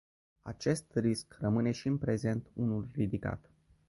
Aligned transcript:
Acest 0.41 0.95
risc 0.95 1.35
rămâne 1.39 1.71
și 1.71 1.87
în 1.87 1.97
prezent 1.97 2.49
unul 2.53 2.89
ridicat. 2.93 3.49